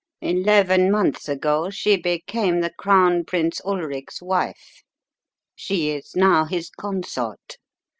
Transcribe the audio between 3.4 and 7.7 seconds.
Ulric's wife. She is now his consort.